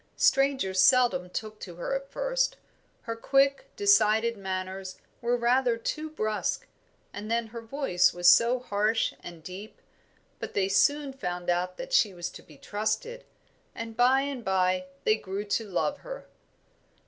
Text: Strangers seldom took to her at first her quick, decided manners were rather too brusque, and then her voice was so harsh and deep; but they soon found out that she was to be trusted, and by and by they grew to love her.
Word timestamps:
Strangers 0.17 0.81
seldom 0.81 1.29
took 1.29 1.59
to 1.59 1.75
her 1.75 1.93
at 1.93 2.09
first 2.09 2.57
her 3.03 3.15
quick, 3.15 3.69
decided 3.75 4.35
manners 4.35 4.97
were 5.21 5.37
rather 5.37 5.77
too 5.77 6.09
brusque, 6.09 6.65
and 7.13 7.29
then 7.29 7.45
her 7.45 7.61
voice 7.61 8.11
was 8.11 8.27
so 8.27 8.57
harsh 8.57 9.13
and 9.19 9.43
deep; 9.43 9.79
but 10.39 10.55
they 10.55 10.67
soon 10.69 11.13
found 11.13 11.51
out 11.51 11.77
that 11.77 11.93
she 11.93 12.15
was 12.15 12.31
to 12.31 12.41
be 12.41 12.57
trusted, 12.57 13.25
and 13.75 13.95
by 13.95 14.21
and 14.21 14.43
by 14.43 14.85
they 15.03 15.15
grew 15.17 15.43
to 15.45 15.65
love 15.67 15.99
her. 15.99 16.25